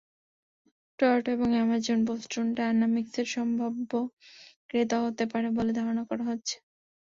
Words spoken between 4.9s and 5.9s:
হতে পারে বলে